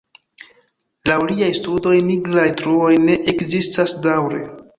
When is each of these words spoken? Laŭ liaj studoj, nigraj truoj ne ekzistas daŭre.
Laŭ 1.09 1.17
liaj 1.31 1.49
studoj, 1.57 1.93
nigraj 2.07 2.47
truoj 2.63 2.91
ne 3.05 3.19
ekzistas 3.37 3.95
daŭre. 4.09 4.43